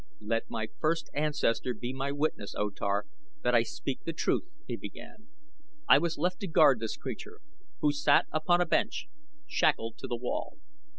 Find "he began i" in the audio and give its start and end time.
4.65-5.99